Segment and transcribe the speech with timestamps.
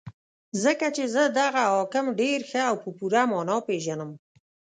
[0.63, 4.11] ځکه چې زه دغه حاکم ډېر ښه او په پوره مانا پېژنم.